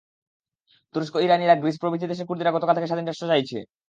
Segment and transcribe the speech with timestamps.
[0.95, 3.57] তুরস্ক, Iran, Iraq, Greece প্রভৃতি দেশের কুর্দিরা কতকাল থেকে স্বাধীন রাষ্ট্র চাইছে।